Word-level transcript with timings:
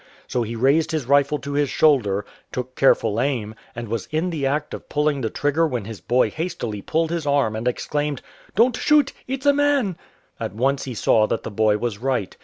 So 0.25 0.41
he 0.41 0.55
raised 0.55 0.89
his 0.93 1.05
rifle 1.05 1.37
to 1.37 1.53
his 1.53 1.69
shoulder, 1.69 2.25
took 2.51 2.75
careful 2.75 3.21
aim, 3.21 3.53
and 3.75 3.87
was 3.87 4.07
in 4.09 4.31
the 4.31 4.47
act 4.47 4.73
of 4.73 4.89
pulling 4.89 5.21
the 5.21 5.29
trigger 5.29 5.67
when 5.67 5.85
his 5.85 6.01
boy 6.01 6.31
hastily 6.31 6.81
pulled 6.81 7.11
his 7.11 7.27
arm 7.27 7.55
and 7.55 7.67
exclaimed," 7.67 8.23
Don't 8.55 8.75
shoot— 8.75 9.13
it's 9.27 9.45
a 9.45 9.53
man!" 9.53 9.95
At 10.39 10.55
once 10.55 10.85
he 10.85 10.95
saw 10.95 11.27
that 11.27 11.43
the 11.43 11.51
boy 11.51 11.77
was 11.77 11.99
right. 11.99 12.35